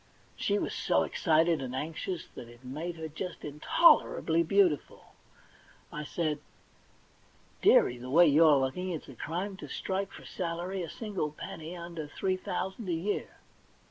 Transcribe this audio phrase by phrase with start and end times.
[0.35, 5.13] She was so excited and anxious that it made her just intolerably beautiful.
[5.93, 6.39] I said:
[7.01, 11.29] * Dearie, the way you're looking it's a crime to strike for a salary a single
[11.31, 13.37] penny under three thousand a year.'